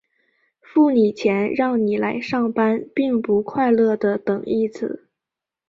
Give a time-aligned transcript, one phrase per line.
[0.61, 5.07] 付你钱让你来上班并不快乐的等义词。